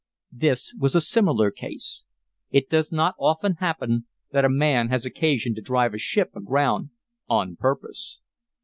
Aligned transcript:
This 0.31 0.73
was 0.79 0.95
a 0.95 0.99
similar 1.01 1.51
case; 1.51 2.07
it 2.49 2.71
does 2.71 2.91
not 2.91 3.13
often 3.19 3.57
happened 3.57 4.05
that 4.31 4.43
a 4.43 4.49
man 4.49 4.89
has 4.89 5.05
occasion 5.05 5.53
to 5.53 5.61
drive 5.61 5.93
a 5.93 5.99
ship 5.99 6.31
aground 6.35 6.89
on 7.29 7.55
purpose. 7.55 8.23